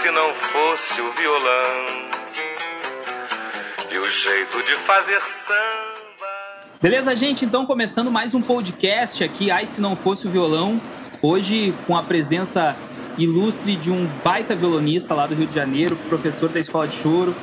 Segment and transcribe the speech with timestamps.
[0.00, 2.08] se não fosse o violão
[3.92, 6.26] e o jeito de fazer samba.
[6.80, 7.44] Beleza, gente?
[7.44, 10.80] Então, começando mais um podcast aqui, Ai Se Não Fosse o Violão.
[11.20, 12.74] Hoje, com a presença
[13.18, 17.36] ilustre de um baita violonista lá do Rio de Janeiro, professor da Escola de Choro,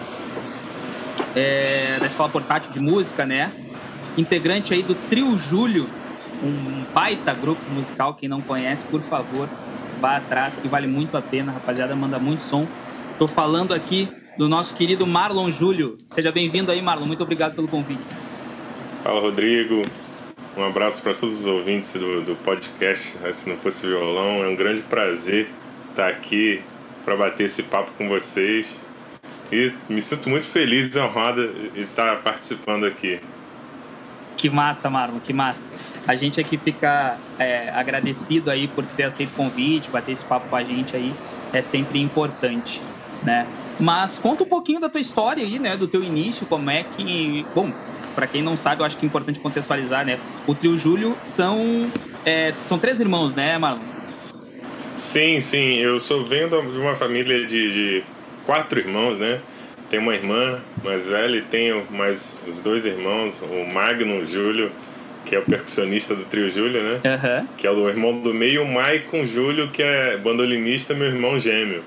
[1.36, 3.52] é, da Escola Portátil de Música, né?
[4.18, 5.88] Integrante aí do Trio Júlio,
[6.42, 8.16] um baita grupo musical.
[8.16, 9.48] Quem não conhece, por favor,
[10.00, 11.52] vá atrás, que vale muito a pena.
[11.52, 12.68] rapaziada, manda muito som.
[13.18, 15.98] Tô falando aqui do nosso querido Marlon Júlio.
[16.04, 17.06] Seja bem-vindo aí, Marlon.
[17.06, 18.02] Muito obrigado pelo convite.
[19.04, 19.82] Fala, Rodrigo.
[20.56, 23.16] Um abraço para todos os ouvintes do, do podcast.
[23.34, 25.48] Se não fosse violão, é um grande prazer
[25.90, 26.62] estar aqui
[27.04, 28.80] para bater esse papo com vocês.
[29.52, 33.20] E me sinto muito feliz e honrado de estar participando aqui.
[34.38, 35.66] Que massa, Marlon, que massa.
[36.08, 40.48] A gente aqui fica é, agradecido aí por ter aceito o convite, bater esse papo
[40.48, 41.12] com a gente aí.
[41.52, 42.82] É sempre importante,
[43.24, 43.48] né?
[43.80, 45.76] Mas conta um pouquinho da tua história aí, né?
[45.76, 47.46] Do teu início, como é que...
[47.56, 47.74] Bom,
[48.14, 50.20] para quem não sabe, eu acho que é importante contextualizar, né?
[50.46, 51.92] O trio Júlio são,
[52.26, 53.82] é, são três irmãos, né, Marlon?
[54.96, 55.76] Sim, sim.
[55.76, 58.04] Eu sou venho de uma família de, de
[58.46, 59.42] quatro irmãos, né?
[59.90, 64.72] Tenho uma irmã mais velha e tenho mais os dois irmãos, o Magno Júlio,
[65.26, 67.02] que é o percussionista do trio Júlio, né?
[67.06, 67.48] Uhum.
[67.58, 71.84] Que é o irmão do meio, o Maicon Júlio, que é bandolinista, meu irmão gêmeo.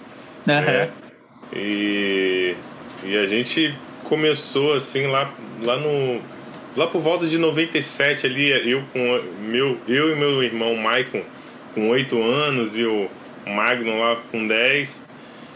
[0.46, 0.54] Uhum.
[0.54, 0.90] Né?
[1.52, 2.54] E,
[3.04, 6.20] e a gente começou assim lá, lá no.
[6.76, 11.22] Lá por volta de 97 ali, eu com meu, eu e meu irmão Maicon
[11.74, 13.08] com 8 anos e o
[13.44, 15.04] Magno lá com 10.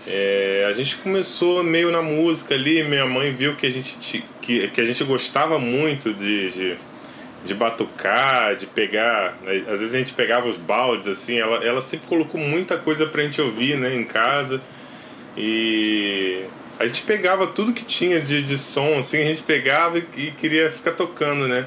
[0.06, 4.68] É, a gente começou meio na música ali, minha mãe viu que a gente, que,
[4.68, 6.76] que a gente gostava muito de, de,
[7.44, 9.38] de batucar, de pegar.
[9.42, 13.06] Né, às vezes a gente pegava os baldes, assim, ela, ela sempre colocou muita coisa
[13.06, 14.60] pra gente ouvir né, em casa.
[15.36, 16.44] E
[16.78, 20.30] a gente pegava tudo que tinha de, de som, assim, a gente pegava e, e
[20.32, 21.66] queria ficar tocando, né?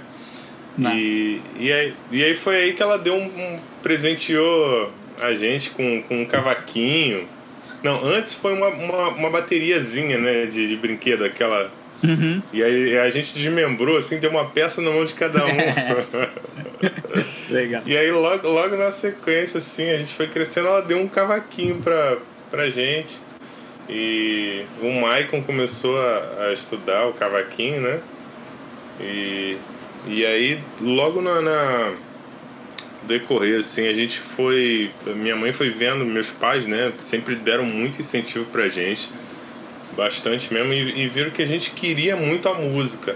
[0.96, 5.72] E, e, aí, e aí foi aí que ela deu um, um presenteou a gente
[5.72, 7.28] com, com um cavaquinho.
[7.84, 11.72] Não, antes foi uma, uma, uma bateriazinha, né, de, de brinquedo, aquela.
[12.04, 12.42] Uhum.
[12.54, 15.50] E aí a gente desmembrou, assim, deu uma peça na mão de cada um.
[17.50, 17.82] Legal.
[17.86, 21.78] E aí logo, logo na sequência, assim, a gente foi crescendo, ela deu um cavaquinho
[21.78, 22.18] pra,
[22.52, 23.18] pra gente.
[23.90, 28.00] E o Maicon começou a, a estudar o cavaquinho, né?
[29.00, 29.58] E,
[30.06, 31.94] e aí, logo na, na
[33.07, 34.91] decorrer, assim, a gente foi.
[35.06, 39.09] Minha mãe foi vendo, meus pais, né, sempre deram muito incentivo pra gente,
[39.95, 43.16] bastante mesmo, e, e viram que a gente queria muito a música.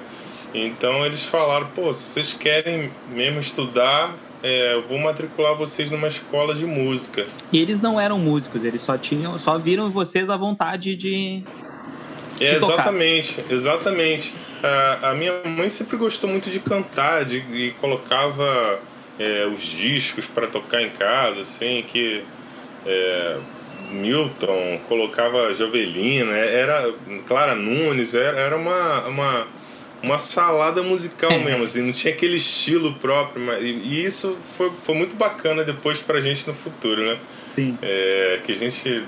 [0.53, 6.07] Então eles falaram: pô, se vocês querem mesmo estudar, é, eu vou matricular vocês numa
[6.07, 7.27] escola de música.
[7.51, 11.43] E eles não eram músicos, eles só tinham, só viram vocês a vontade de.
[12.37, 13.53] de é, exatamente, tocar.
[13.53, 14.33] exatamente.
[14.63, 18.79] A, a minha mãe sempre gostou muito de cantar, de, e colocava
[19.21, 22.23] é, os discos para tocar em casa, assim, que
[22.85, 23.37] é,
[23.91, 26.91] Milton colocava Jovelina, era
[27.27, 29.47] Clara Nunes, era, era uma, uma,
[30.01, 34.71] uma salada musical mesmo, assim, não tinha aquele estilo próprio, mas, e, e isso foi,
[34.83, 37.19] foi muito bacana depois pra gente no futuro, né?
[37.45, 37.77] Sim.
[37.79, 39.03] É, que a gente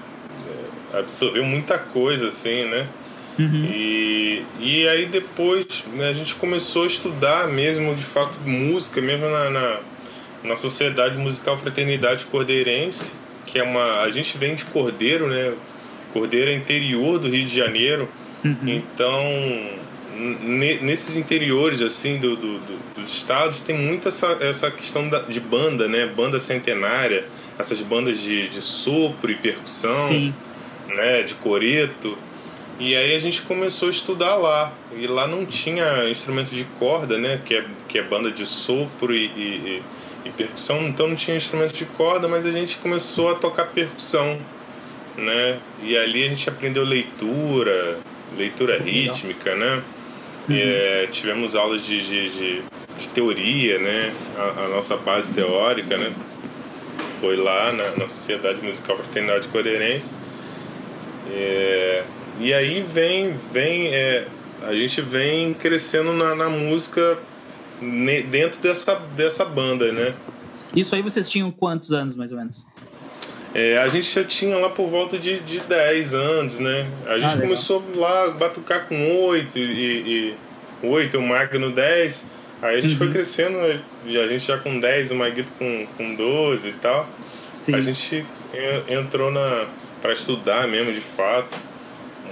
[0.93, 2.87] é, absorveu muita coisa, assim, né?
[3.39, 3.65] Uhum.
[3.65, 9.27] E, e aí depois né, a gente começou a estudar mesmo, de fato, música, mesmo
[9.27, 9.79] na, na
[10.43, 13.13] na Sociedade Musical Fraternidade Cordeirense,
[13.45, 14.01] que é uma.
[14.01, 15.53] A gente vem de Cordeiro, né?
[16.11, 18.09] Cordeiro é interior do Rio de Janeiro.
[18.43, 18.57] Uhum.
[18.67, 19.23] Então,
[20.81, 25.39] nesses interiores, assim, do, do, do, dos estados, tem muito essa, essa questão da, de
[25.39, 26.05] banda, né?
[26.05, 27.25] Banda centenária,
[27.57, 30.33] essas bandas de, de sopro e percussão, Sim.
[30.89, 31.23] né?
[31.23, 32.17] De coreto.
[32.79, 34.73] E aí a gente começou a estudar lá.
[34.95, 37.39] E lá não tinha instrumentos de corda, né?
[37.45, 39.83] Que é, que é banda de sopro e, e
[40.25, 44.39] e percussão, então não tinha instrumento de corda, mas a gente começou a tocar percussão,
[45.17, 45.59] né?
[45.81, 47.99] E ali a gente aprendeu leitura,
[48.37, 49.81] leitura rítmica, né?
[50.47, 50.55] Uhum.
[50.55, 52.61] E, é, tivemos aulas de, de, de,
[52.99, 54.13] de teoria, né?
[54.37, 56.11] A, a, nossa base teórica, né?
[57.19, 60.13] Foi lá na, na Sociedade Musical Fraternidade Coreirense.
[61.31, 62.03] É,
[62.39, 64.27] e aí vem, vem é,
[64.61, 67.17] a gente vem crescendo na, na música
[68.29, 70.13] dentro dessa, dessa banda, né?
[70.75, 72.65] Isso aí vocês tinham quantos anos, mais ou menos?
[73.53, 76.89] É, a gente já tinha lá por volta de, de 10 anos, né?
[77.05, 80.33] A gente ah, começou lá a batucar com 8 e,
[80.81, 82.25] e 8, o Magno 10.
[82.63, 82.97] Aí a gente uhum.
[82.97, 87.07] foi crescendo, a gente já com 10, o Maguito com, com 12 e tal.
[87.51, 87.75] Sim.
[87.75, 88.25] A gente
[88.87, 89.67] entrou na,
[90.01, 91.55] para estudar mesmo de fato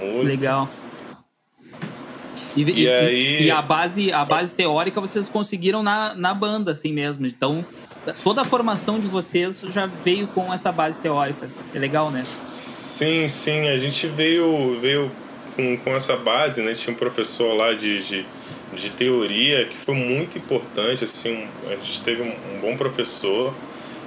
[0.02, 0.40] música.
[0.40, 0.68] Legal.
[2.56, 6.72] E, E e- aí- e a base, a base teórica vocês conseguiram na, na banda,
[6.72, 7.26] assim mesmo.
[7.26, 7.64] Então,
[8.22, 11.48] toda a formação de vocês já veio com essa base teórica.
[11.74, 12.24] É legal, né?
[12.50, 15.10] Sim, sim, a gente veio, veio
[15.56, 16.74] com, com essa base, né?
[16.74, 18.26] Tinha um professor lá de, de,
[18.74, 21.32] de teoria que foi muito importante, assim,
[21.64, 23.54] um- a gente teve um, um bom professor,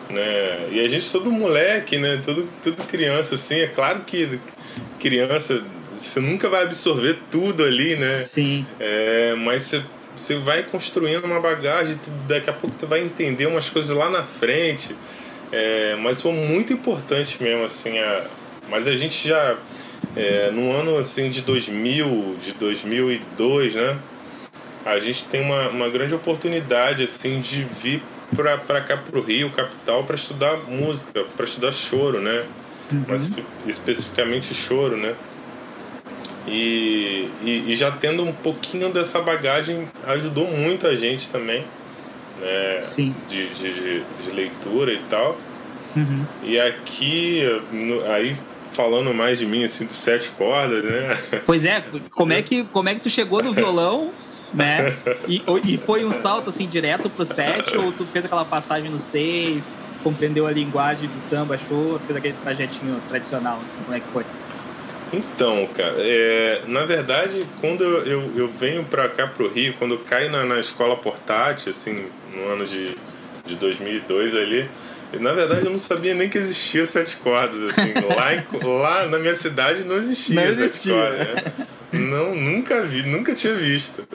[0.09, 0.69] né?
[0.71, 2.21] E a gente todo moleque, né?
[2.23, 4.39] Tudo, tudo criança, assim, é claro que
[4.99, 5.63] criança,
[5.97, 8.17] você nunca vai absorver tudo ali, né?
[8.17, 8.65] Sim.
[8.79, 9.83] É, mas você,
[10.15, 14.23] você vai construindo uma bagagem, daqui a pouco tu vai entender umas coisas lá na
[14.23, 14.95] frente.
[15.51, 17.97] É, mas foi muito importante mesmo, assim.
[17.99, 18.25] A,
[18.69, 19.57] mas a gente já,
[20.15, 23.97] é, no ano assim de 2000, de 2002, né?
[24.85, 28.03] A gente tem uma, uma grande oportunidade, assim, de vir
[28.35, 32.45] pra, pra cá pro Rio, capital, para estudar música, para estudar choro, né?
[33.07, 33.29] Mas
[33.65, 35.15] especificamente choro, né?
[36.47, 41.63] E, e, e já tendo um pouquinho dessa bagagem ajudou muito a gente também,
[42.39, 42.81] né?
[42.81, 43.15] Sim.
[43.27, 43.73] De, de,
[44.23, 45.37] de- leitura e tal.
[45.95, 46.25] Uhum.
[46.43, 48.35] E aqui, no- aí
[48.73, 51.17] falando mais de mim, assim, de sete cordas, né?
[51.45, 51.81] Pois é,
[52.11, 54.11] como é que, como é que tu chegou no violão,
[54.53, 54.95] né?
[55.27, 58.99] E, e foi um salto assim direto pro 7 ou tu fez aquela passagem no
[58.99, 63.59] 6, compreendeu a linguagem do samba, show, fez aquele trajetinho tradicional?
[63.83, 64.23] Como é que foi?
[65.13, 69.99] Então, cara, é, na verdade, quando eu, eu, venho pra cá pro Rio, quando eu
[69.99, 72.97] caio na, na escola portátil, assim, no ano de,
[73.45, 74.69] de 2002 ali,
[75.13, 79.05] e, na verdade eu não sabia nem que existia sete cordas, assim, lá, em- lá
[79.07, 80.93] na minha cidade não existia, Não sete existia.
[80.93, 81.43] cordas, né?
[81.93, 84.05] Não, nunca vi, nunca tinha visto.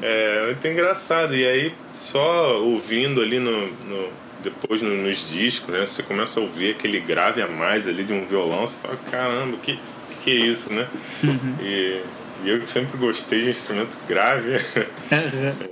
[0.00, 1.36] É muito engraçado.
[1.36, 3.66] E aí, só ouvindo ali no.
[3.66, 4.08] no-
[4.42, 5.84] depois no- nos discos, né?
[5.84, 9.58] Você começa a ouvir aquele grave a mais ali de um violão, você fala, caramba,
[9.58, 9.78] que,
[10.22, 10.86] que isso, né?
[11.22, 11.56] Uhum.
[11.62, 12.02] E,
[12.44, 14.58] e eu que sempre gostei de instrumento grave.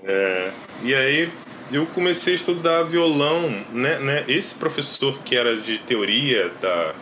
[0.04, 0.50] É,
[0.82, 1.30] e aí
[1.70, 4.24] eu comecei a estudar violão, né, né?
[4.26, 6.94] Esse professor que era de teoria da,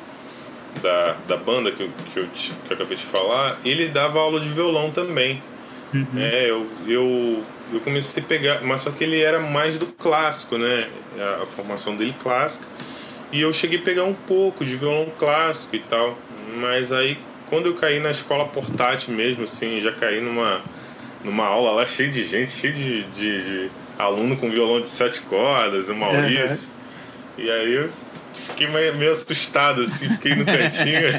[0.82, 4.40] da, da banda que eu, que, eu, que eu acabei de falar, ele dava aula
[4.40, 5.42] de violão também.
[5.94, 6.06] Uhum.
[6.18, 10.58] É, eu, eu, eu comecei a pegar, mas só que ele era mais do clássico,
[10.58, 10.88] né?
[11.18, 12.66] A, a formação dele clássica.
[13.32, 16.18] E eu cheguei a pegar um pouco de violão clássico e tal.
[16.56, 20.62] Mas aí, quando eu caí na escola portátil mesmo, assim, já caí numa,
[21.24, 25.20] numa aula lá cheia de gente, cheio de, de, de aluno com violão de sete
[25.20, 26.68] cordas, o Maurício.
[27.38, 27.90] E aí eu
[28.34, 31.00] fiquei meio, meio assustado, assim, fiquei no cantinho.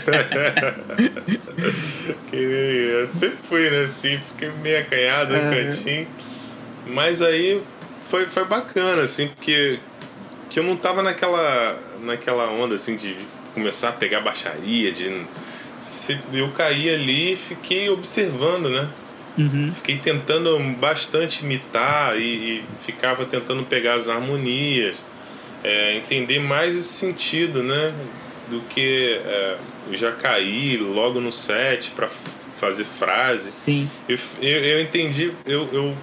[2.32, 6.08] Eu sempre fui, né, assim, fiquei meio acanhado no cantinho.
[6.88, 7.62] Mas aí
[8.10, 9.80] foi, foi bacana, assim, porque
[10.50, 13.16] que eu não tava naquela, naquela onda, assim, de
[13.54, 15.26] começar a pegar baixaria, de...
[15.82, 18.88] se- Eu caí ali e fiquei observando, né?
[19.38, 19.72] Uhum.
[19.72, 22.22] Fiquei tentando bastante imitar e,
[22.60, 25.06] e ficava tentando pegar as harmonias,
[25.64, 27.94] é, entender mais esse sentido, né?
[28.50, 29.58] Do que é,
[29.90, 32.10] eu já caí logo no set para
[32.60, 33.50] fazer frase.
[33.52, 33.90] Sim.
[34.10, 35.96] Eu, eu, eu entendi, eu, eu,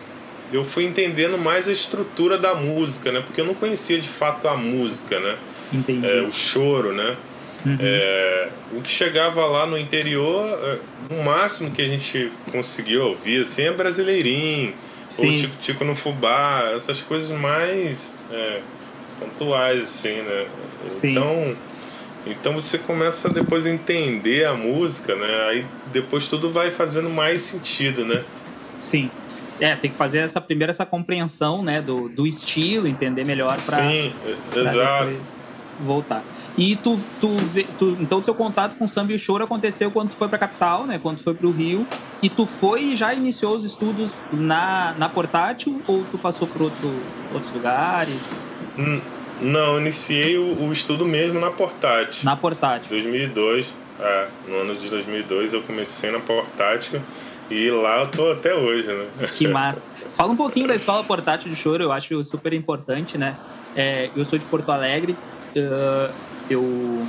[0.52, 3.20] eu fui entendendo mais a estrutura da música, né?
[3.20, 5.36] Porque eu não conhecia de fato a música, né?
[5.72, 6.06] Entendi.
[6.06, 7.16] É, o choro, né?
[7.64, 7.78] Uhum.
[7.80, 10.78] É, o que chegava lá no interior, é,
[11.14, 14.74] o máximo que a gente conseguiu ouvir assim é brasileirinho,
[15.08, 15.30] Sim.
[15.30, 18.60] ou tico tico no fubá, essas coisas mais é,
[19.18, 20.46] pontuais assim, né?
[20.86, 21.12] Sim.
[21.12, 21.56] Então,
[22.26, 25.48] então você começa depois a entender a música, né?
[25.48, 28.24] Aí depois tudo vai fazendo mais sentido, né?
[28.76, 29.10] Sim.
[29.60, 33.76] É, tem que fazer essa primeiro essa compreensão, né, do, do estilo, entender melhor para
[33.78, 34.12] Sim,
[34.54, 35.20] exato.
[35.80, 36.24] voltar.
[36.56, 37.28] E tu, tu,
[37.78, 40.38] tu, então teu contato com o samba e o choro aconteceu quando tu foi pra
[40.38, 41.00] capital, né?
[41.02, 41.86] Quando tu foi pro Rio.
[42.22, 46.62] E tu foi e já iniciou os estudos na, na portátil ou tu passou por
[46.62, 46.94] outro,
[47.32, 48.32] outros lugares?
[48.78, 49.00] Hum,
[49.40, 52.24] Não, eu iniciei o, o estudo mesmo na portátil.
[52.24, 52.88] Na portátil.
[52.88, 57.02] 2002, é, no ano de 2002 eu comecei na portátil
[57.50, 59.06] e lá eu tô até hoje, né?
[59.32, 59.88] Que massa.
[60.12, 63.36] Fala um pouquinho da escola portátil de choro, eu acho super importante, né?
[63.74, 65.16] É, eu sou de Porto Alegre.
[66.50, 67.06] Eu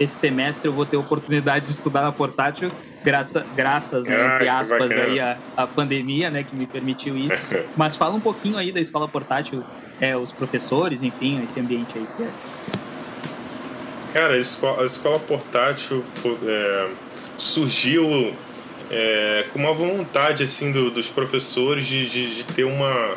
[0.00, 2.70] esse semestre eu vou ter a oportunidade de estudar na portátil,
[3.04, 7.40] graça, graças, né, Ah, entre aspas, aí a, a pandemia, né, que me permitiu isso.
[7.76, 9.64] Mas fala um pouquinho aí da escola portátil,
[10.00, 12.06] é, os professores, enfim, esse ambiente aí.
[14.12, 16.02] Cara, a escola, a escola portátil
[16.46, 16.88] é,
[17.36, 18.32] surgiu
[18.90, 23.16] é, com uma vontade assim do- dos professores de, de, de ter uma.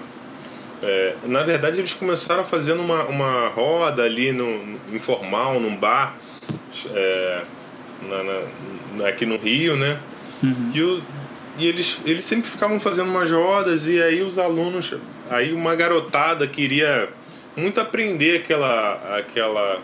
[0.82, 6.16] É, na verdade, eles começaram fazendo uma, uma roda ali no, no- informal, num bar.
[6.94, 7.42] é,
[8.10, 8.24] na,
[8.98, 10.00] na, aqui no Rio, né?
[10.44, 10.72] Uhum.
[10.74, 11.04] E, o,
[11.60, 14.94] e eles, eles sempre ficavam fazendo umas rodas e aí os alunos,
[15.30, 17.10] aí uma garotada queria
[17.56, 19.82] muito aprender aquela, aquela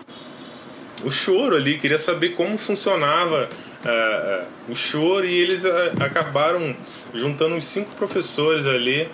[1.04, 3.48] o choro ali, queria saber como funcionava
[3.86, 6.76] uh, uh, o choro e eles uh, acabaram
[7.14, 9.08] juntando uns cinco professores ali,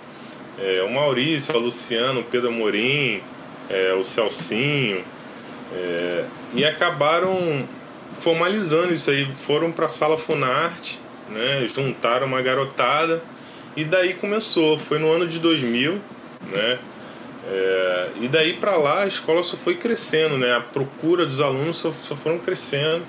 [0.86, 3.22] o Maurício, a Luciano, o Pedro Amorim,
[3.98, 5.04] o Celcinho,
[6.54, 7.66] e acabaram
[8.20, 13.22] formalizando isso aí, foram para a sala Funarte, né, juntaram uma garotada
[13.76, 16.00] e daí começou, foi no ano de 2000,
[16.52, 16.78] né,
[17.46, 20.54] é, e daí para lá a escola só foi crescendo, né?
[20.54, 23.04] A procura dos alunos só, só foram crescendo.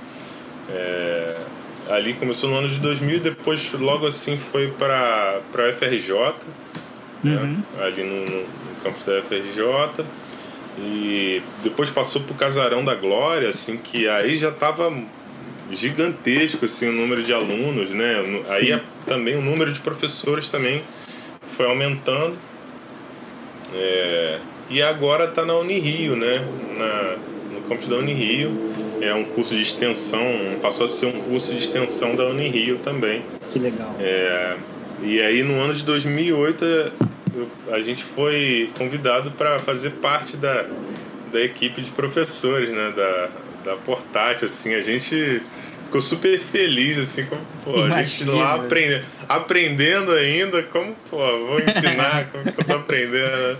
[0.69, 1.37] É,
[1.89, 6.11] ali começou no ano de 2000 e depois logo assim foi para a FRJ,
[7.25, 7.41] né?
[7.41, 7.83] uhum.
[7.83, 8.45] ali no, no,
[8.83, 10.05] campus da FRJ.
[10.77, 14.91] E depois passou para o Casarão da Glória, assim, que aí já estava
[15.71, 18.41] gigantesco assim, o número de alunos, né?
[18.45, 18.73] Sim.
[18.73, 20.83] Aí também o número de professores também
[21.47, 22.37] foi aumentando.
[23.73, 24.39] É,
[24.69, 26.45] e agora está na Unirio, né?
[26.77, 27.15] Na,
[27.53, 28.51] no campus da Unirio.
[29.01, 30.21] É um curso de extensão,
[30.61, 33.23] passou a ser um curso de extensão da Unirio também.
[33.49, 33.95] Que legal.
[33.99, 34.55] É,
[35.01, 36.65] e aí no ano de 2008
[37.35, 40.65] eu, a gente foi convidado para fazer parte da,
[41.31, 42.93] da equipe de professores, né?
[42.95, 43.29] Da,
[43.65, 44.73] da Portátil, assim.
[44.73, 45.41] A gente
[45.85, 51.59] ficou super feliz, assim, como, pô, a gente lá aprendendo, aprendendo ainda, como, pô, vou
[51.59, 53.57] ensinar como que eu tô aprendendo.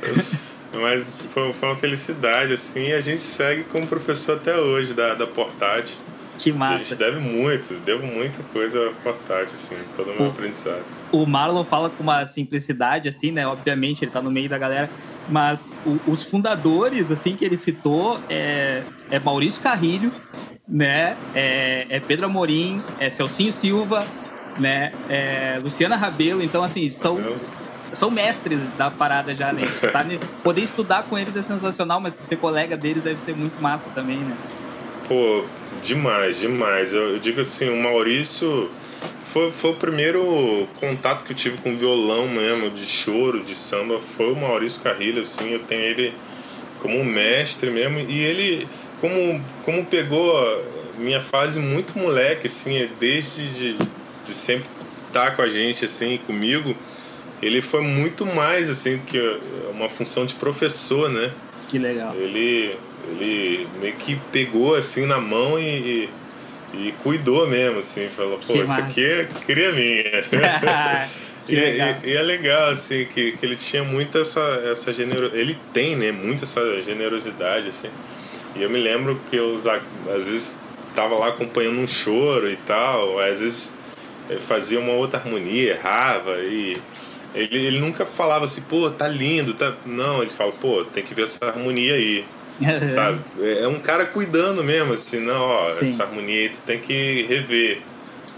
[0.74, 5.14] Mas foi, foi uma felicidade, assim, e a gente segue como professor até hoje da,
[5.14, 5.96] da Portátil.
[6.38, 6.76] Que massa.
[6.76, 10.84] A gente deve muito, devo muita coisa à Portátil, assim, todo o meu aprendizado.
[11.12, 13.48] O Marlon fala com uma simplicidade, assim, né?
[13.48, 14.90] Obviamente, ele tá no meio da galera,
[15.30, 20.12] mas o, os fundadores, assim, que ele citou é, é Maurício Carrilho,
[20.68, 21.16] né?
[21.34, 24.06] É, é Pedro Amorim, é Celcinho Silva,
[24.60, 24.92] né?
[25.10, 26.42] É Luciana Rabelo.
[26.42, 27.20] Então, assim, são,
[27.92, 29.64] são mestres da parada já, né?
[29.92, 30.06] Tá,
[30.44, 34.18] poder estudar com eles é sensacional, mas ser colega deles deve ser muito massa também,
[34.18, 34.36] né?
[35.08, 35.46] Pô,
[35.86, 36.94] demais, demais.
[36.94, 38.70] Eu, eu digo assim, o Maurício
[39.24, 44.00] foi, foi o primeiro contato que eu tive com violão mesmo, de choro, de samba,
[44.00, 46.14] foi o Maurício Carrilho, assim, eu tenho ele
[46.82, 48.68] como um mestre mesmo, e ele
[49.02, 50.34] como, como pegou
[50.98, 53.78] minha fase muito moleque, assim, desde de,
[54.26, 54.70] de sempre
[55.08, 56.76] estar tá com a gente, assim, comigo,
[57.42, 59.40] ele foi muito mais, assim, do que
[59.72, 61.34] uma função de professor, né?
[61.68, 62.16] Que legal.
[62.16, 62.78] Ele,
[63.12, 66.10] ele meio que pegou, assim, na mão e,
[66.74, 70.04] e, e cuidou mesmo, assim, falou, pô, que isso aqui é cria minha.
[71.48, 75.40] E, e, e, é legal, assim, que, que ele tinha muito essa, essa generosidade.
[75.40, 76.12] Ele tem, né?
[76.12, 77.88] Muito essa generosidade, assim.
[78.56, 80.60] E eu me lembro que eu, às vezes,
[80.96, 83.72] tava lá acompanhando um choro e tal, às vezes
[84.48, 86.82] fazia uma outra harmonia, errava e
[87.36, 89.76] ele, ele nunca falava assim, pô, tá lindo, tá...
[89.86, 92.26] Não, ele fala, pô, tem que ver essa harmonia aí.
[92.94, 93.20] sabe?
[93.40, 95.86] É, é um cara cuidando mesmo, assim, não, ó, Sim.
[95.86, 97.82] essa harmonia aí tu tem que rever.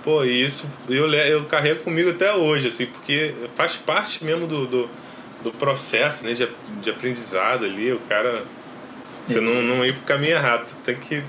[0.03, 4.65] Pô, e isso eu, eu carrego comigo até hoje, assim, porque faz parte mesmo do,
[4.65, 4.89] do,
[5.43, 6.47] do processo né, de,
[6.81, 8.45] de aprendizado ali, o cara
[9.27, 11.21] você não, não ir pro caminho errado, tem que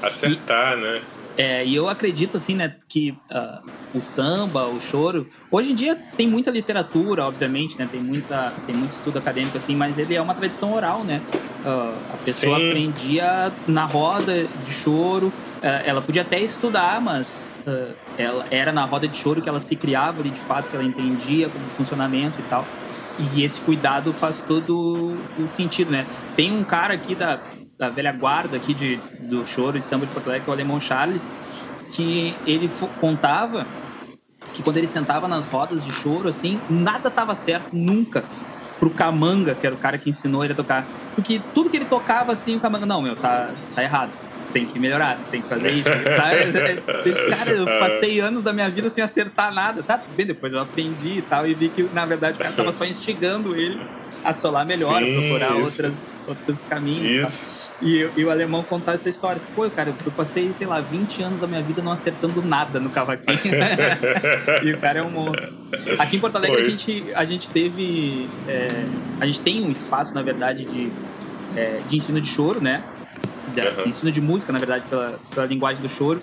[0.00, 1.02] acertar, e, né?
[1.36, 5.28] É, e eu acredito, assim, né, que uh, o samba, o choro...
[5.50, 7.88] Hoje em dia tem muita literatura, obviamente, né?
[7.90, 11.20] Tem, muita, tem muito estudo acadêmico, assim, mas ele é uma tradição oral, né?
[11.66, 12.68] Uh, a pessoa Sim.
[12.68, 15.32] aprendia na roda de choro.
[15.56, 17.58] Uh, ela podia até estudar, mas
[18.16, 20.84] ela era na roda de choro que ela se criava ali, de fato, que ela
[20.84, 22.64] entendia como funcionamento e tal.
[23.34, 26.06] E esse cuidado faz todo o sentido, né?
[26.36, 27.40] Tem um cara aqui da,
[27.76, 30.54] da velha guarda aqui de, do choro e samba de Porto Alegre, que é o
[30.54, 31.32] Alemão Charles,
[31.90, 32.70] que ele
[33.00, 33.66] contava
[34.54, 38.22] que quando ele sentava nas rodas de choro, assim, nada tava certo nunca
[38.78, 40.86] pro Camanga, que era o cara que ensinou ele a tocar.
[41.14, 44.10] Porque tudo que ele tocava, assim, o Camanga, não, meu, tá, tá errado
[44.52, 45.88] tem que melhorar, tem que fazer isso.
[47.04, 49.82] Esse cara, eu passei anos da minha vida sem acertar nada.
[49.82, 52.72] Tá, bem, depois eu aprendi e tal, e vi que, na verdade, o cara tava
[52.72, 53.78] só instigando ele
[54.26, 55.94] a solar melhor, Sim, procurar outras,
[56.26, 57.32] outros caminhos.
[57.32, 57.70] Isso.
[57.80, 59.36] E, e, o alemão contar essa história.
[59.36, 62.80] Assim, Pô, cara, eu passei, sei lá, 20 anos da minha vida não acertando nada
[62.80, 63.36] no cavaquinho.
[64.64, 65.52] e o cara é um monstro.
[65.98, 68.28] Aqui em Porto Alegre, a gente, a gente teve.
[68.48, 68.68] É,
[69.20, 70.90] a gente tem um espaço, na verdade, de,
[71.54, 72.82] é, de ensino de choro, né?
[73.62, 73.88] uhum.
[73.88, 76.22] ensino de música, na verdade, pela, pela linguagem do choro,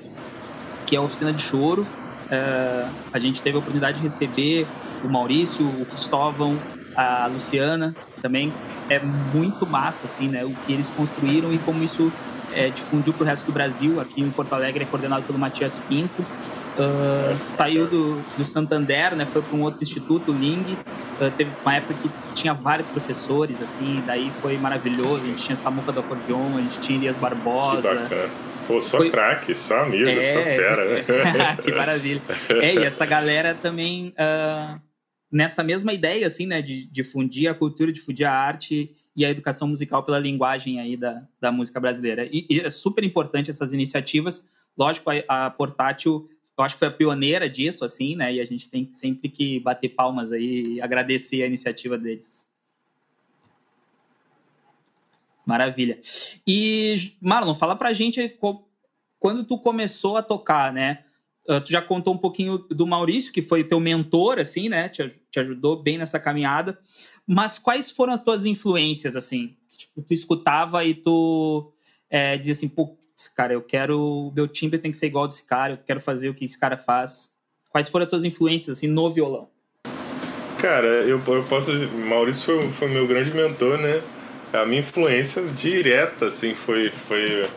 [0.85, 1.87] que é a oficina de choro.
[2.23, 4.65] Uh, a gente teve a oportunidade de receber
[5.03, 6.59] o Maurício, o Cristóvão,
[6.95, 8.53] a Luciana também.
[8.89, 10.43] É muito massa, assim, né?
[10.43, 12.11] O que eles construíram e como isso
[12.53, 13.99] é, difundiu para o resto do Brasil.
[13.99, 16.21] Aqui em Porto Alegre é coordenado pelo Matias Pinto.
[16.73, 19.25] Uh, saiu do, do Santander, né?
[19.27, 20.77] Foi para um outro instituto, o Ling.
[21.21, 25.23] Uh, teve uma época que tinha vários professores, assim, daí foi maravilhoso.
[25.23, 27.81] A gente tinha Samuca do acordeon, a gente tinha Elias Barbosa.
[27.81, 28.29] Que bacana.
[28.67, 29.09] Pô, só foi...
[29.09, 30.21] craque, só amigo, é...
[30.21, 30.85] só fera.
[30.85, 30.95] Né?
[31.61, 32.21] que maravilha.
[32.49, 34.79] É, e essa galera também, uh,
[35.33, 39.67] nessa mesma ideia, assim, né, de difundir a cultura, difundir a arte e a educação
[39.67, 42.29] musical pela linguagem aí da, da música brasileira.
[42.31, 44.47] E, e é super importante essas iniciativas.
[44.77, 48.31] Lógico, a, a Portátil eu acho que foi a pioneira disso, assim, né?
[48.31, 52.47] E a gente tem sempre que bater palmas aí e agradecer a iniciativa deles.
[55.43, 55.99] Maravilha.
[56.45, 58.37] E, Marlon, fala pra gente
[59.19, 61.05] quando tu começou a tocar, né?
[61.47, 64.87] Ah, tu já contou um pouquinho do Maurício, que foi teu mentor, assim, né?
[64.87, 66.77] Te, te ajudou bem nessa caminhada.
[67.27, 69.55] Mas quais foram as tuas influências, assim?
[69.69, 71.73] Tipo, tu escutava e tu
[72.09, 72.97] é, dizia assim, pô,
[73.35, 74.31] cara, eu quero.
[74.35, 76.77] Meu timbre tem que ser igual desse cara, eu quero fazer o que esse cara
[76.77, 77.31] faz.
[77.69, 79.49] Quais foram as tuas influências, assim, no violão?
[80.59, 81.71] Cara, eu, eu posso.
[81.89, 84.01] Maurício foi, foi meu grande mentor, né?
[84.53, 87.49] A minha influência direta, assim, foi, foi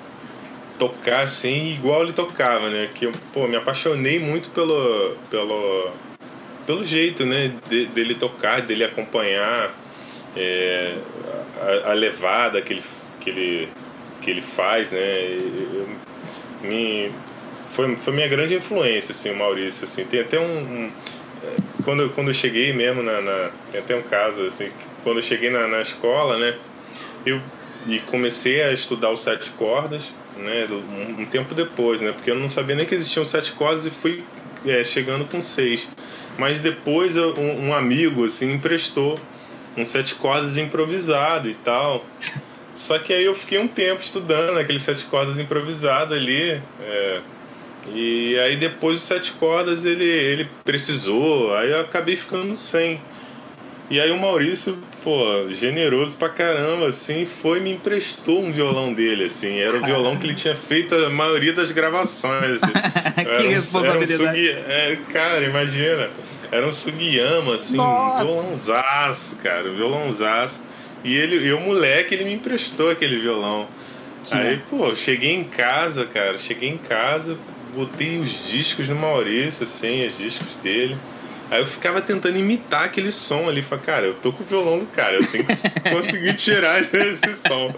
[0.78, 2.90] tocar, assim, igual ele tocava, né?
[2.94, 5.92] Que eu, pô, me apaixonei muito pelo, pelo,
[6.66, 7.52] pelo jeito, né?
[7.68, 9.74] De, dele tocar, dele acompanhar
[10.36, 10.96] é,
[11.60, 12.82] a, a, levada que ele,
[13.20, 13.68] que ele
[14.20, 15.00] que ele faz, né?
[15.00, 15.88] Eu,
[16.62, 17.12] me,
[17.68, 20.04] foi, foi minha grande influência, assim, o Maurício, assim.
[20.04, 20.58] Tem até um...
[20.58, 20.92] um
[21.44, 23.50] é, quando, quando eu cheguei mesmo na, na...
[23.70, 24.70] Tem até um caso, assim,
[25.04, 26.58] quando eu cheguei na, na escola, né?
[27.24, 27.40] Eu
[27.86, 30.66] e comecei a estudar os sete cordas, né?
[30.70, 32.12] Um, um tempo depois, né?
[32.12, 34.24] Porque eu não sabia nem que existiam sete cordas e fui
[34.64, 35.88] é, chegando com seis.
[36.38, 39.18] Mas depois eu, um, um, amigo, assim, emprestou
[39.76, 42.04] um sete cordas improvisado e tal.
[42.74, 46.60] Só que aí eu fiquei um tempo estudando aqueles sete cordas improvisado ali.
[46.80, 47.20] É,
[47.94, 53.00] e aí depois os sete cordas ele, ele precisou, aí eu acabei ficando sem.
[53.88, 58.92] E aí o Maurício, pô, generoso pra caramba, assim, foi e me emprestou um violão
[58.92, 59.60] dele, assim.
[59.60, 62.60] Era o violão que ele tinha feito a maioria das gravações.
[62.60, 62.72] Assim.
[63.14, 64.12] que era um, responsabilidade.
[64.12, 64.50] Era um sugi...
[64.50, 66.10] é, cara, imagina.
[66.50, 68.24] Era um Sugiyama, assim, Nossa.
[68.24, 70.60] um violãozaço, cara, um violãozaço.
[71.04, 73.68] E ele, eu, moleque, ele me emprestou aquele violão.
[74.24, 74.70] Que Aí, massa.
[74.70, 76.36] pô, cheguei em casa, cara.
[76.36, 77.38] Cheguei em casa,
[77.72, 80.96] botei os discos no Maurício, assim, os discos dele.
[81.50, 83.62] Aí eu ficava tentando imitar aquele som ali.
[83.62, 85.54] Falei, cara, eu tô com o violão do cara, eu tenho que
[85.90, 87.72] conseguir tirar esse som.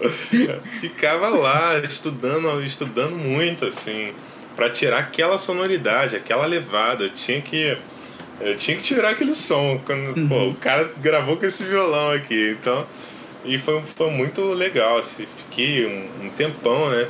[0.79, 4.13] Ficava lá estudando, estudando muito, assim,
[4.55, 7.03] para tirar aquela sonoridade, aquela levada.
[7.05, 7.77] Eu tinha que.
[8.41, 9.79] Eu tinha que tirar aquele som.
[9.85, 10.27] Quando, uhum.
[10.27, 12.57] pô, o cara gravou com esse violão aqui.
[12.59, 12.87] Então,
[13.45, 17.07] e foi, foi muito legal, assim, fiquei um, um tempão, né?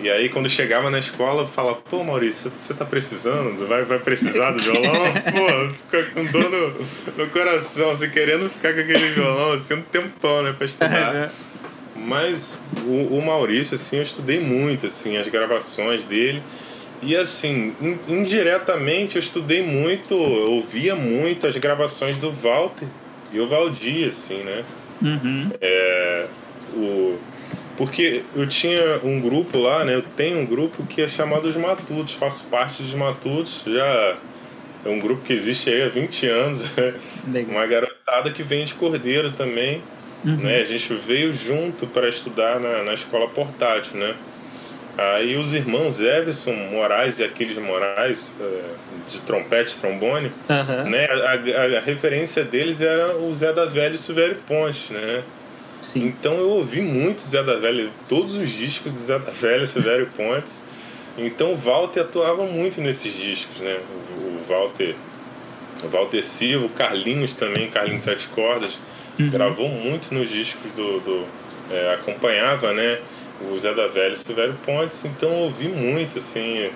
[0.00, 3.66] E aí quando chegava na escola, falava, pô Maurício, você tá precisando?
[3.66, 4.92] Vai, vai precisar do violão?
[5.32, 9.82] pô, fica com dor no, no coração, assim, querendo ficar com aquele violão, assim, um
[9.82, 11.14] tempão, né, pra estudar.
[11.14, 11.30] É.
[11.96, 16.42] Mas o, o Maurício, assim, eu estudei muito, assim, as gravações dele.
[17.00, 17.74] E assim,
[18.08, 22.88] indiretamente eu estudei muito, eu ouvia muito as gravações do Walter
[23.32, 24.64] e o Valdir, assim, né?
[25.02, 25.50] Uhum.
[25.60, 26.26] É,
[26.74, 27.18] o,
[27.76, 29.94] porque eu tinha um grupo lá, né?
[29.94, 34.16] Eu tenho um grupo que é chamado Os Matutos, faço parte dos Matutos, já
[34.84, 36.60] é um grupo que existe aí há 20 anos.
[37.48, 39.82] Uma garotada que vem de Cordeiro também.
[40.24, 40.36] Uhum.
[40.36, 40.60] Né?
[40.60, 44.14] A gente veio junto para estudar na, na escola portátil, né?
[44.96, 48.62] Aí os irmãos Everson Moraes e Aquiles Moraes, é,
[49.08, 50.90] de trompete, trombone, uhum.
[50.90, 51.06] né?
[51.06, 55.24] A, a, a, referência deles era o Zé da Velha e o Silvério Ponte, né?
[55.84, 56.06] Sim.
[56.06, 59.66] Então eu ouvi muito Zé da Velha, todos os discos do Zé da Velha e
[59.66, 60.52] Silvério Ponte.
[61.18, 63.80] Então o Walter atuava muito nesses discos, né?
[64.16, 64.96] O, Walter,
[65.84, 68.78] o Walter Silva, o Carlinhos também, Carlinhos Sete Cordas,
[69.20, 69.28] uhum.
[69.28, 71.26] gravou muito nos discos do, do
[71.70, 73.00] é, acompanhava, né?
[73.50, 76.70] o Zé da Velha e o Silvério Pontes, então eu ouvi muito, assim,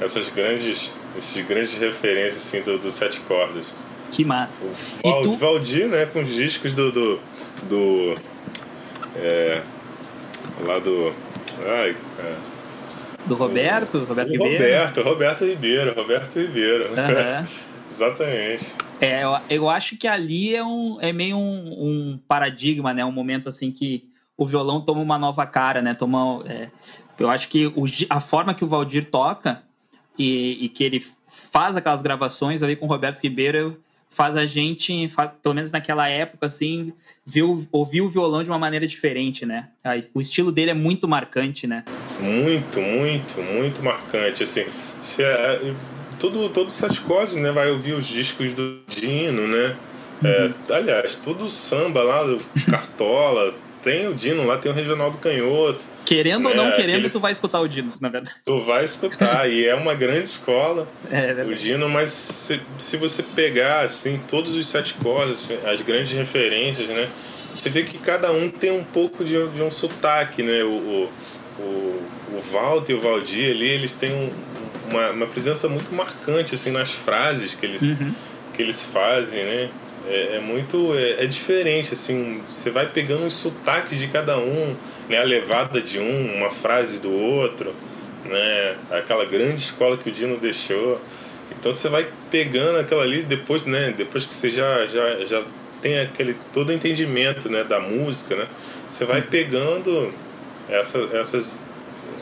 [0.00, 3.66] essas grandes, esses grandes referências, assim, do, do Sete Cordas.
[4.10, 4.60] Que massa.
[5.04, 5.36] O.
[5.36, 6.90] Valdir, né, com os discos do...
[6.90, 7.20] do,
[7.68, 8.31] do
[9.16, 9.62] é,
[10.64, 11.12] lá do...
[11.64, 12.36] Ai, é,
[13.26, 13.98] do Roberto?
[13.98, 14.52] O, Roberto Ribeiro?
[14.54, 16.88] Roberto, Roberto Ribeiro, Roberto Ribeiro.
[16.90, 17.46] Uhum.
[17.90, 18.72] Exatamente.
[19.00, 23.04] É, eu, eu acho que ali é, um, é meio um, um paradigma, né?
[23.04, 25.94] Um momento assim que o violão toma uma nova cara, né?
[25.94, 26.68] Toma, é,
[27.18, 29.62] eu acho que o, a forma que o Valdir toca
[30.18, 33.80] e, e, que ele faz aquelas gravações ali com o Roberto Ribeiro
[34.12, 36.92] faz a gente, faz, pelo menos naquela época, assim,
[37.72, 39.68] ouvir o violão de uma maneira diferente, né?
[40.14, 41.82] O estilo dele é muito marcante, né?
[42.20, 44.66] Muito, muito, muito marcante, assim.
[45.00, 45.74] Se é,
[46.20, 47.50] todo, todo Sete Cordas, né?
[47.50, 49.76] Vai ouvir os discos do Dino, né?
[50.22, 50.54] É, uhum.
[50.68, 52.38] É, aliás, tudo samba lá, do
[52.70, 55.84] Cartola, tem o Dino lá, tem o Regional do Canhoto.
[56.04, 57.12] Querendo ou não querendo, Aqueles...
[57.12, 58.36] tu vai escutar o Dino, na verdade.
[58.44, 62.96] Tu vai escutar, e é uma grande escola, é, é o Dino, mas se, se
[62.96, 67.08] você pegar, assim, todos os sete cordas, assim, as grandes referências, né?
[67.50, 70.64] Você vê que cada um tem um pouco de, de um sotaque, né?
[70.64, 71.12] O, o,
[71.58, 74.32] o, o Walter e o Valdir ali, eles têm um,
[74.90, 78.14] uma, uma presença muito marcante, assim, nas frases que eles, uhum.
[78.54, 79.70] que eles fazem, né?
[80.08, 84.74] É, é, muito é, é, diferente assim você vai pegando os sotaques de cada um
[85.08, 87.72] né a levada de um uma frase do outro
[88.24, 91.00] né aquela grande escola que o Dino deixou
[91.52, 95.44] então você vai pegando aquela ali depois né depois que você já já, já
[95.80, 98.48] tem aquele todo entendimento né da música né
[98.88, 100.12] você vai pegando
[100.68, 101.62] essa, essas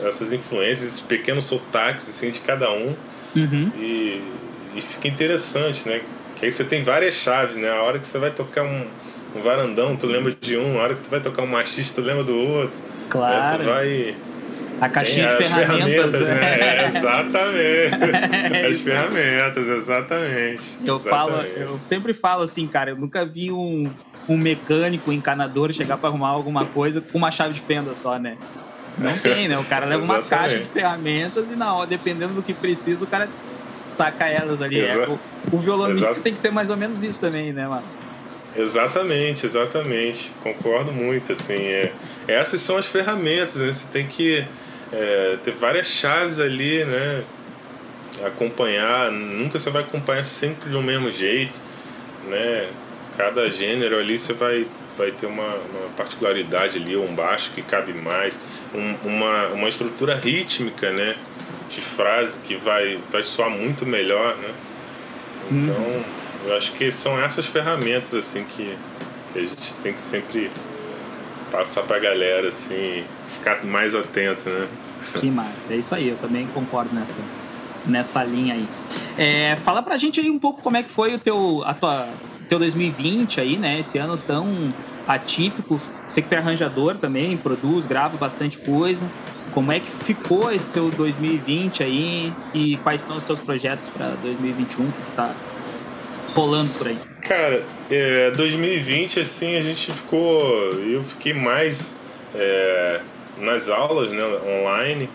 [0.03, 2.95] essas influências esses pequenos sotaques assim de cada um
[3.35, 3.71] uhum.
[3.75, 4.21] e,
[4.75, 6.01] e fica interessante né
[6.41, 7.69] que aí você tem várias chaves, né?
[7.69, 8.87] A hora que você vai tocar um,
[9.35, 10.79] um varandão, tu lembra de um.
[10.79, 12.73] A hora que tu vai tocar um machista, tu lembra do outro.
[13.09, 13.59] Claro.
[13.59, 13.63] Né?
[13.63, 14.15] Tu vai...
[14.81, 15.85] A caixinha de ferramentas.
[15.85, 16.59] ferramentas né?
[16.59, 18.65] É, exatamente.
[18.71, 20.77] As ferramentas, exatamente.
[20.83, 21.09] Eu exatamente.
[21.09, 23.91] falo, eu sempre falo assim, cara, eu nunca vi um,
[24.27, 28.17] um mecânico, um encanador chegar para arrumar alguma coisa com uma chave de fenda só,
[28.17, 28.35] né?
[28.97, 29.59] Não tem, né?
[29.59, 33.07] O cara leva uma caixa de ferramentas e na hora, dependendo do que precisa, o
[33.07, 33.29] cara
[33.83, 34.79] saca elas ali.
[34.79, 35.07] É,
[35.51, 36.21] o, violonista Exato.
[36.21, 37.83] tem que ser mais ou menos isso também, né, mano?
[38.55, 40.31] Exatamente, exatamente.
[40.41, 41.61] Concordo muito, assim.
[41.61, 41.93] É,
[42.27, 43.71] essas são as ferramentas, né?
[43.71, 44.45] Você tem que
[44.91, 47.23] é, ter várias chaves ali, né?
[48.25, 51.59] Acompanhar, nunca você vai acompanhar sempre do mesmo jeito,
[52.27, 52.69] né?
[53.17, 57.93] Cada gênero ali você vai, vai ter uma, uma particularidade ali, um baixo que cabe
[57.93, 58.37] mais,
[58.73, 61.15] um, uma, uma estrutura rítmica, né?
[61.71, 64.49] de frase que vai, vai soar muito melhor, né?
[65.51, 66.03] Então, uhum.
[66.45, 68.77] eu acho que são essas ferramentas, assim, que,
[69.33, 70.49] que a gente tem que sempre
[71.51, 74.67] passar pra galera, assim, ficar mais atento, né?
[75.15, 77.19] Que massa, é isso aí, eu também concordo nessa,
[77.85, 78.67] nessa linha aí.
[79.17, 82.07] É, fala pra gente aí um pouco como é que foi o teu, a tua,
[82.47, 83.79] teu 2020 aí, né?
[83.79, 84.73] Esse ano tão
[85.07, 85.81] atípico.
[86.07, 89.05] Você que tu é arranjador também, produz, grava bastante coisa.
[89.51, 94.11] Como é que ficou esse teu 2020 aí e quais são os teus projetos para
[94.21, 95.35] 2021 que tá
[96.33, 96.97] rolando por aí?
[97.21, 101.95] Cara, é, 2020 assim a gente ficou, eu fiquei mais
[102.33, 103.01] é,
[103.37, 104.23] nas aulas, né,
[104.63, 105.09] online,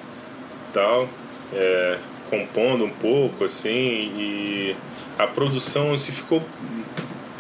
[0.73, 1.09] tal,
[1.53, 4.77] é, compondo um pouco assim e
[5.19, 6.45] a produção se ficou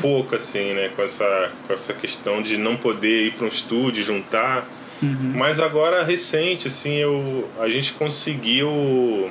[0.00, 4.04] pouco assim, né, com essa com essa questão de não poder ir para um estúdio
[4.04, 4.66] juntar
[5.02, 5.32] Uhum.
[5.34, 9.30] Mas agora, recente, assim, eu, a gente conseguiu.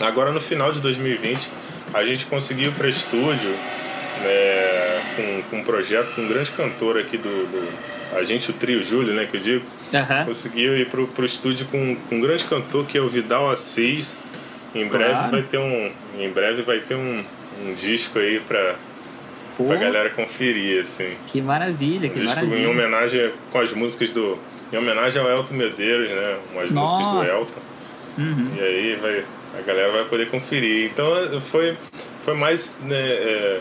[0.00, 1.48] Agora no final de 2020,
[1.94, 7.16] a gente conseguiu para estúdio né, com, com um projeto com um grande cantor aqui
[7.16, 7.68] do, do.
[8.16, 9.64] a gente, o trio Júlio, né, que eu digo.
[9.92, 10.24] Uhum.
[10.26, 14.14] Conseguiu ir pro, pro estúdio com, com um grande cantor que é o Vidal Assis.
[14.74, 15.30] Em breve claro.
[15.30, 15.92] vai ter um.
[16.18, 17.24] Em breve vai ter um,
[17.64, 18.76] um disco aí para
[19.56, 21.14] pra galera conferir, assim.
[21.26, 22.66] Que maravilha, um que disco maravilha.
[22.66, 24.38] Em homenagem com as músicas do
[24.72, 26.38] em homenagem ao Elton Medeiros, né?
[26.52, 26.94] Umas Nossa.
[26.94, 27.60] músicas do Elton.
[28.18, 28.50] Uhum.
[28.56, 29.24] E aí vai,
[29.58, 30.90] a galera vai poder conferir.
[30.90, 31.06] Então
[31.40, 31.76] foi,
[32.24, 32.80] foi mais.
[32.82, 33.60] Né, é,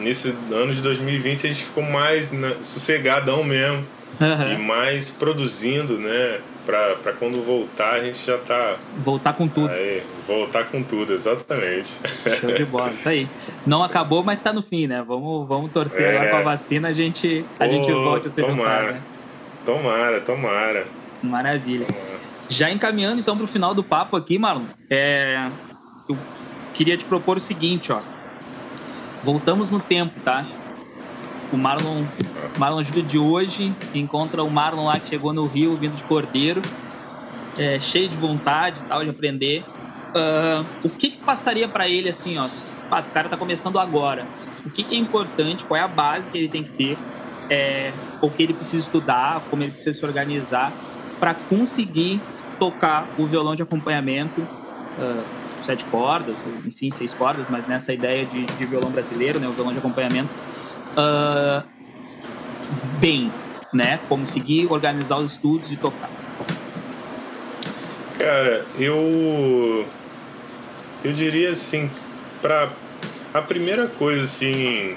[0.00, 3.86] nesse ano de 2020 a gente ficou mais né, sossegadão mesmo.
[4.20, 4.52] Uhum.
[4.52, 6.40] E mais produzindo, né?
[6.66, 8.76] Pra, pra quando voltar a gente já tá.
[8.98, 9.70] Voltar com tudo.
[9.70, 11.94] Aí, voltar com tudo, exatamente.
[12.40, 13.28] Show de bola, isso aí.
[13.66, 15.02] Não acabou, mas tá no fim, né?
[15.06, 16.16] Vamos, vamos torcer é.
[16.16, 19.02] agora com a vacina, a gente, a Pô, gente volte a se juntar, né?
[19.68, 20.86] Tomara, tomara.
[21.22, 21.84] Maravilha.
[21.84, 22.20] Tomara.
[22.48, 25.50] Já encaminhando então para o final do papo aqui, Marlon, é...
[26.08, 26.16] eu
[26.72, 28.00] queria te propor o seguinte, ó.
[29.22, 30.46] Voltamos no tempo, tá?
[31.52, 32.06] O Marlon,
[32.56, 36.62] Marlon Júlio de hoje encontra o Marlon lá que chegou no Rio vindo de Cordeiro,
[37.58, 39.62] é, cheio de vontade tal, de aprender.
[40.14, 42.48] Uh, o que que passaria para ele assim, ó?
[42.90, 44.26] Ah, o cara tá começando agora.
[44.64, 45.66] O que, que é importante?
[45.66, 46.98] Qual é a base que ele tem que ter
[47.50, 50.72] é, o que ele precisa estudar, como ele precisa se organizar
[51.18, 52.20] para conseguir
[52.58, 55.24] tocar o violão de acompanhamento, uh,
[55.62, 59.72] sete cordas, enfim, seis cordas, mas nessa ideia de, de violão brasileiro, né, o violão
[59.72, 60.34] de acompanhamento,
[60.92, 61.62] uh,
[62.98, 63.32] bem,
[63.72, 63.98] né?
[64.08, 66.10] Conseguir organizar os estudos e tocar.
[68.18, 69.86] Cara, eu
[71.04, 71.90] eu diria assim,
[72.42, 72.72] para
[73.32, 74.96] a primeira coisa, assim,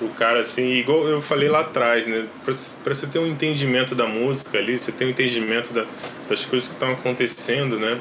[0.00, 2.26] pro cara, assim, igual eu falei lá atrás, né?
[2.44, 5.84] Pra, pra você ter um entendimento da música ali, você ter um entendimento da,
[6.28, 8.00] das coisas que estão acontecendo, né?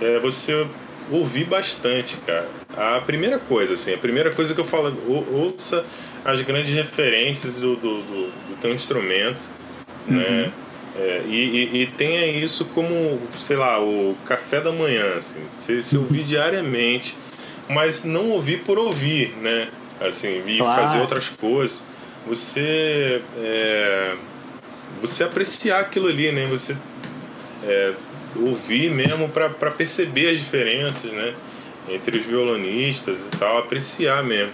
[0.00, 0.66] É você
[1.10, 2.48] ouvir bastante, cara.
[2.76, 4.96] A primeira coisa, assim, a primeira coisa que eu falo,
[5.32, 5.86] ouça
[6.24, 9.46] as grandes referências do, do, do, do teu instrumento,
[10.08, 10.16] uhum.
[10.16, 10.52] né?
[10.98, 15.82] É, e, e, e, tenha isso como, sei lá, o café da manhã, assim, você
[15.82, 17.14] se ouvir diariamente,
[17.68, 19.68] mas não ouvir por ouvir, né?
[20.00, 20.80] Assim, e claro.
[20.80, 21.82] fazer outras coisas.
[22.26, 24.16] Você é,
[25.00, 26.46] você apreciar aquilo ali, né?
[26.46, 26.76] Você
[27.64, 27.94] é,
[28.36, 31.34] ouvir mesmo para perceber as diferenças, né?
[31.88, 34.52] Entre os violonistas e tal, apreciar mesmo.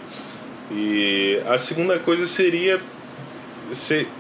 [0.71, 2.81] E a segunda coisa seria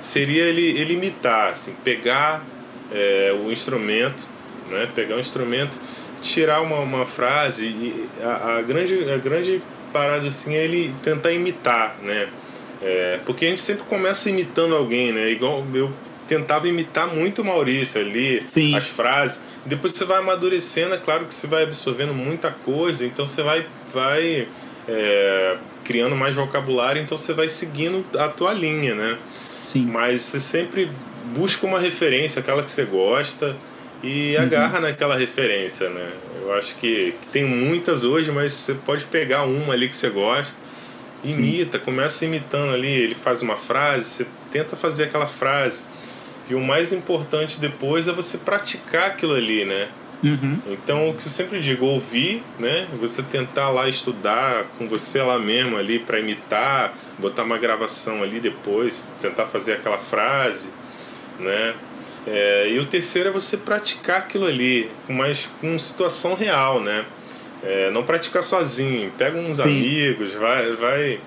[0.00, 2.42] seria ele, ele imitar, assim, pegar
[2.90, 4.26] é, o instrumento,
[4.70, 4.88] né?
[4.94, 5.76] Pegar o instrumento,
[6.22, 11.33] tirar uma, uma frase e a, a grande a grande parada assim é ele tentar
[11.33, 12.28] imitar, né?
[12.81, 15.31] É, porque a gente sempre começa imitando alguém, né?
[15.31, 15.92] Igual eu
[16.26, 18.74] tentava imitar muito o Maurício ali, Sim.
[18.74, 19.42] as frases.
[19.64, 23.66] Depois você vai amadurecendo, é claro que você vai absorvendo muita coisa, então você vai,
[23.92, 24.48] vai
[24.88, 29.18] é, criando mais vocabulário, então você vai seguindo a tua linha, né?
[29.61, 29.87] Sim.
[29.87, 30.90] Mas você sempre
[31.37, 33.57] busca uma referência, aquela que você gosta,
[34.02, 34.42] e uhum.
[34.42, 36.11] agarra naquela referência, né?
[36.42, 40.11] Eu acho que, que, tem muitas hoje, mas você pode pegar uma ali que você
[40.11, 40.59] gosta,
[41.24, 41.85] imita, Sim.
[41.85, 45.83] começa imitando ali, ele faz uma frase, você tenta fazer aquela frase.
[46.50, 49.88] E o mais importante depois é você praticar aquilo ali, né?
[50.22, 50.59] Uhum.
[50.68, 52.87] Então, o que eu sempre digo, ouvir, né?
[53.00, 58.38] Você tentar lá estudar com você lá mesmo ali para imitar, botar uma gravação ali
[58.38, 60.68] depois, tentar fazer aquela frase,
[61.40, 61.74] né?
[62.26, 67.04] É, e o terceiro é você praticar aquilo ali, mas com situação real, né?
[67.62, 69.62] É, não praticar sozinho, pega uns Sim.
[69.62, 71.20] amigos, vai, vai,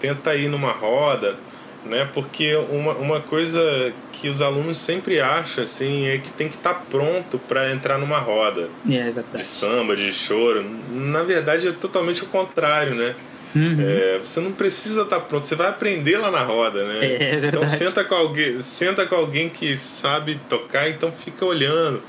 [0.00, 1.36] tenta ir numa roda,
[1.84, 2.08] né?
[2.12, 6.74] Porque uma, uma coisa que os alunos sempre acham assim é que tem que estar
[6.74, 10.64] tá pronto para entrar numa roda é, de samba, de choro.
[10.90, 13.14] Na verdade é totalmente o contrário, né?
[13.56, 13.76] Uhum.
[13.80, 16.98] É, você não precisa estar tá pronto, você vai aprender lá na roda, né?
[17.00, 17.56] É, é verdade.
[17.56, 22.02] Então senta com alguém, senta com alguém que sabe tocar, então fica olhando,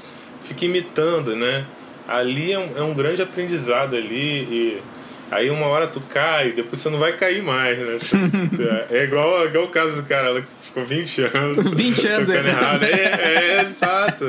[0.44, 1.66] fica imitando, né?
[2.06, 4.82] Ali é um, é um grande aprendizado ali e
[5.30, 7.98] Aí uma hora tu cai, depois você não vai cair mais, né?
[8.90, 11.68] é igual, igual o caso do cara lá que ficou 20 anos.
[11.76, 12.84] 20 anos tocando é errado.
[12.84, 14.28] É, é, é exato.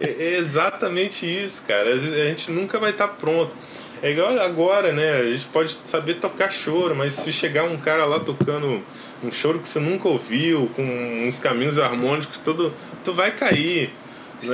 [0.00, 1.90] É, é, exatamente isso, cara.
[1.90, 3.54] A gente nunca vai estar tá pronto.
[4.02, 5.18] É igual agora, né?
[5.18, 8.82] A gente pode saber tocar choro, mas se chegar um cara lá tocando
[9.22, 10.82] um choro que você nunca ouviu, com
[11.26, 12.72] uns caminhos harmônicos, tudo,
[13.04, 13.92] tu vai cair.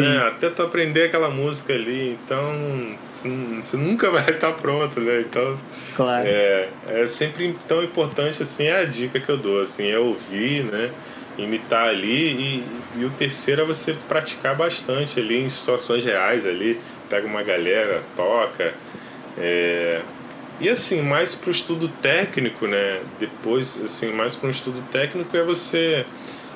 [0.01, 0.19] Né?
[0.27, 5.21] Até tu aprender aquela música ali, então você nunca vai estar pronto, né?
[5.21, 5.57] Então
[5.95, 6.27] claro.
[6.27, 10.65] é, é sempre tão importante assim é a dica que eu dou, assim, é ouvir,
[10.65, 10.91] né?
[11.39, 12.65] Imitar ali e,
[12.97, 18.03] e o terceiro é você praticar bastante ali em situações reais ali, pega uma galera,
[18.17, 18.75] toca.
[19.39, 20.03] É,
[20.61, 23.01] e assim, mais para o estudo técnico, né?
[23.21, 26.07] Depois, assim, mais para um estudo técnico é você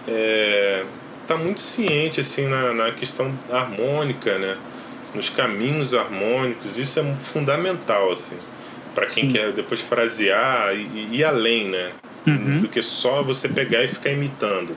[0.08, 0.84] é,
[1.26, 4.56] tá muito ciente assim na, na questão harmônica, né?
[5.14, 8.36] Nos caminhos harmônicos, isso é fundamental assim
[8.94, 9.32] para quem Sim.
[9.32, 11.92] quer depois frasear e, e ir além, né?
[12.26, 12.60] Uhum.
[12.60, 14.76] Do que só você pegar e ficar imitando.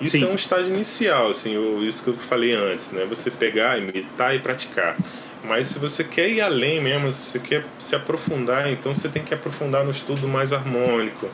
[0.00, 0.24] Isso Sim.
[0.24, 3.06] é um estágio inicial, assim, isso que eu falei antes, né?
[3.08, 4.96] Você pegar, imitar e praticar.
[5.44, 9.22] Mas se você quer ir além mesmo, se você quer se aprofundar, então você tem
[9.22, 11.28] que aprofundar no estudo mais harmônico,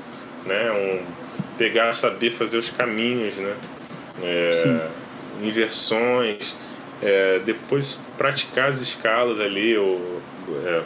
[0.45, 0.71] né?
[0.71, 1.05] Um,
[1.57, 3.57] pegar, saber fazer os caminhos, né?
[4.21, 4.89] é,
[5.43, 6.55] inversões,
[7.03, 10.21] é, depois praticar as escalas ali, o
[10.65, 10.83] é,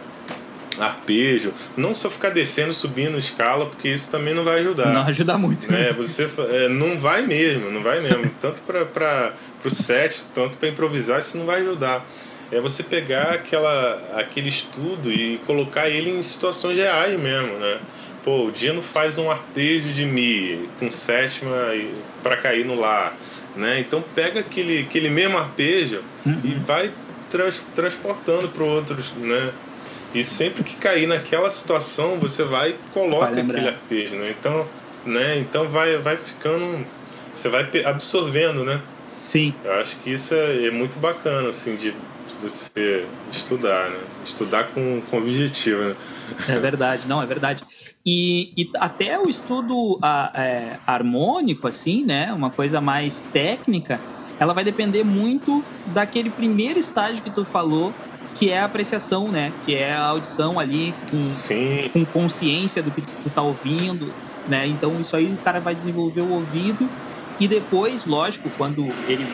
[0.79, 4.93] arpejo, não só ficar descendo, subindo escala, porque isso também não vai ajudar.
[4.93, 5.71] Não ajuda muito.
[5.71, 5.93] Né?
[5.95, 8.31] Você é, não vai mesmo, não vai mesmo.
[8.41, 12.07] tanto para o set, tanto para improvisar, isso não vai ajudar.
[12.51, 17.79] É você pegar aquela, aquele estudo e colocar ele em situações reais mesmo, né?
[18.23, 21.57] Pô, o Dino faz um arpejo de Mi com sétima
[22.23, 23.15] para cair no Lá
[23.57, 23.81] né?
[23.81, 26.41] Então pega aquele, aquele mesmo arpejo uhum.
[26.45, 26.93] e vai
[27.31, 29.53] trans, transportando para outros, né?
[30.15, 34.35] E sempre que cair naquela situação, você vai e coloca vai aquele arpejo, né?
[34.39, 34.67] Então,
[35.05, 35.39] né?
[35.39, 36.87] Então vai, vai ficando,
[37.33, 38.81] você vai absorvendo, né?
[39.19, 39.55] Sim.
[39.65, 41.97] Eu acho que isso é, é muito bacana, assim, de, de,
[42.43, 43.99] você estudar, né?
[44.25, 45.97] Estudar com, com objetivo, né?
[46.49, 47.65] É verdade, não, é verdade.
[48.05, 52.33] E, e até o estudo a, é, harmônico, assim, né?
[52.33, 54.01] Uma coisa mais técnica,
[54.39, 57.95] ela vai depender muito daquele primeiro estágio que tu falou,
[58.35, 59.53] que é a apreciação, né?
[59.65, 61.91] Que é a audição ali com, Sim.
[61.93, 64.13] com consciência do que tu tá ouvindo,
[64.49, 64.67] né?
[64.67, 66.89] Então isso aí o cara vai desenvolver o ouvido
[67.39, 69.27] e depois, lógico, quando ele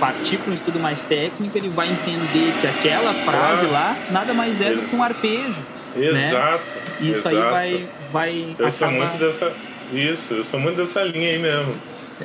[0.00, 3.72] partir para um estudo mais técnico, ele vai entender que aquela frase Claro.
[3.72, 5.58] lá nada mais é do que um arpejo.
[5.96, 6.76] Exato.
[7.00, 7.36] Isso exato.
[7.36, 9.52] aí vai vai Eu sou acabar- muito dessa.
[9.92, 11.74] Isso, eu sou muito dessa linha aí mesmo.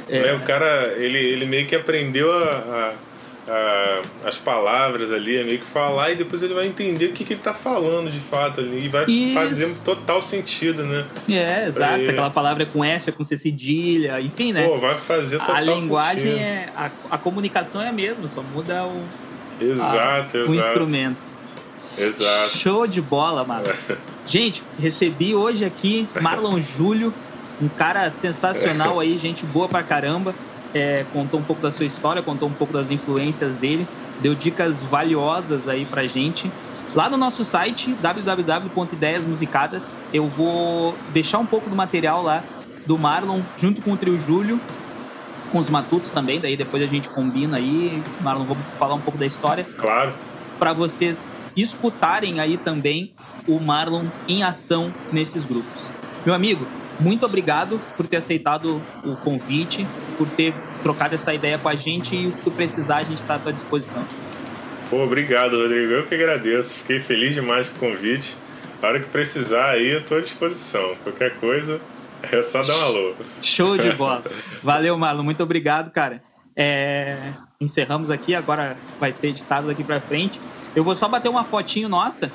[0.10, 0.20] É.
[0.20, 2.94] Né, O cara, ele, ele meio que aprendeu a, a-
[3.48, 7.24] a- as palavras ali, a meio que falar, e depois ele vai entender o que,
[7.24, 8.86] que ele tá falando de fato ali.
[8.86, 9.34] E vai Isso.
[9.34, 11.06] fazer total sentido, né?
[11.30, 12.02] É, exato.
[12.04, 12.12] Se É.
[12.12, 14.68] aquela palavra é com S, é com C cedilha, enfim, né?
[14.68, 16.40] Pô, vai fazer total a linguagem sentido.
[16.40, 16.70] é.
[16.76, 19.04] A, a comunicação é a mesma, só muda o,
[19.62, 20.52] Exato, a- exato.
[20.52, 21.36] o instrumento.
[21.98, 22.58] Exato.
[22.58, 23.66] Show de bola, mano.
[24.26, 27.14] Gente, recebi hoje aqui Marlon Júlio,
[27.62, 30.34] um cara sensacional aí, gente boa pra caramba.
[30.76, 33.88] É, contou um pouco da sua história, contou um pouco das influências dele,
[34.22, 36.52] deu dicas valiosas aí pra gente.
[36.94, 42.44] Lá no nosso site, www.ideiasmusicadas, eu vou deixar um pouco do material lá
[42.86, 44.60] do Marlon, junto com o Trio Júlio,
[45.50, 48.04] com os matutos também, daí depois a gente combina aí.
[48.20, 50.12] Marlon, vou falar um pouco da história Claro.
[50.60, 53.14] para vocês escutarem aí também
[53.48, 55.90] o Marlon em ação nesses grupos.
[56.26, 56.68] Meu amigo,
[57.00, 62.16] muito obrigado por ter aceitado o convite, por ter trocado essa ideia com a gente
[62.16, 64.08] e o que tu precisar a gente está à tua disposição.
[64.90, 65.92] Pô, obrigado, Rodrigo.
[65.94, 66.74] Eu que agradeço.
[66.74, 68.38] Fiquei feliz demais com o convite.
[68.82, 70.96] A hora que precisar aí, eu tô à disposição.
[71.04, 71.82] Qualquer coisa,
[72.22, 73.16] é só dar um alô.
[73.42, 74.24] Show de bola.
[74.62, 75.24] Valeu, Marlon.
[75.24, 76.22] Muito obrigado, cara.
[76.56, 80.42] É, Encerramos aqui, agora vai ser editado daqui para frente.
[80.76, 82.32] Eu vou só bater uma fotinho nossa,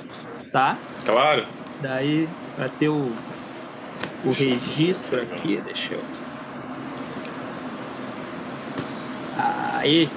[0.50, 0.78] tá?
[1.04, 1.44] Claro.
[1.80, 3.12] Daí, para ter o,
[4.24, 6.19] o registro aqui, deixa eu.
[9.40, 10.08] Aí.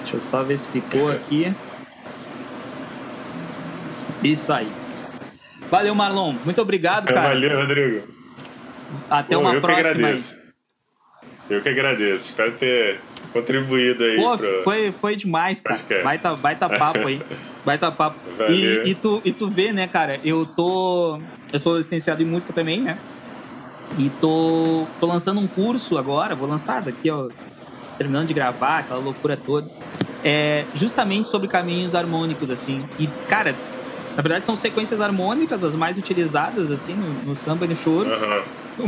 [0.00, 1.54] Deixa eu só ver se ficou aqui.
[4.22, 4.70] Isso aí.
[5.70, 6.34] Valeu, Marlon.
[6.44, 7.28] Muito obrigado, cara.
[7.30, 8.08] Valeu, Rodrigo.
[9.10, 9.82] Até Pô, uma eu próxima.
[9.82, 10.42] que agradeço.
[11.50, 12.30] Eu que agradeço.
[12.30, 13.00] Espero ter
[13.32, 14.16] contribuído aí.
[14.16, 15.80] Pô, pro- foi, foi demais, cara.
[15.88, 16.02] É.
[16.02, 17.20] Baita, baita papo aí.
[17.64, 18.18] Baita papo.
[18.50, 20.20] E, e, tu, e tu vê, né, cara?
[20.22, 21.18] Eu tô.
[21.50, 22.98] Eu sou licenciado em música também, né?
[23.98, 27.28] E tô, tô lançando um curso agora, vou lançar daqui, ó.
[27.96, 29.70] Terminando de gravar, aquela loucura toda.
[30.24, 32.84] É justamente sobre caminhos harmônicos, assim.
[32.98, 33.54] E, cara,
[34.16, 38.10] na verdade são sequências harmônicas as mais utilizadas, assim, no, no samba e no choro.
[38.10, 38.42] Aham.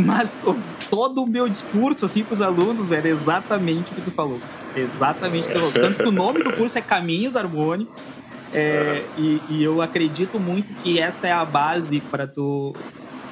[0.05, 0.57] Mas o-
[0.91, 4.41] todo o meu discurso, assim, pros alunos, velho, é exatamente o que tu falou.
[4.75, 5.73] Exatamente o que tu falou.
[5.73, 8.09] Tanto que o nome do curso é Caminhos Harmônicos.
[8.53, 12.75] é, e, e eu acredito muito que essa é a base para tu,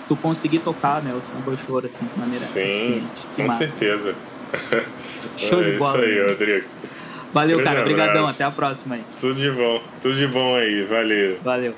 [0.08, 3.26] tu conseguir tocar, né, o samba choro, assim, de maneira Sim, eficiente.
[3.34, 3.66] Que com massa.
[3.66, 4.14] certeza.
[5.36, 5.98] Show é de bola.
[5.98, 6.66] Isso aí, Rodrigo.
[7.32, 7.80] Valeu, Grande cara.
[7.82, 8.26] Obrigadão.
[8.26, 9.04] Até a próxima aí.
[9.20, 9.82] Tudo de bom.
[10.00, 10.84] Tudo de bom aí.
[10.84, 11.38] Valeu.
[11.42, 11.74] Valeu.